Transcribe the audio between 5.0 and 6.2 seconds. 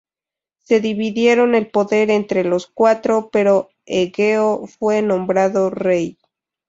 nombrado rey.